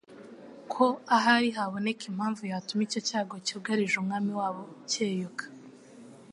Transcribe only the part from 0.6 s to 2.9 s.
ko ahari haboneka impamvu yatuma